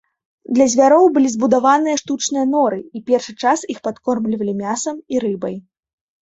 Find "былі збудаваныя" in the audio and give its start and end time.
1.17-1.99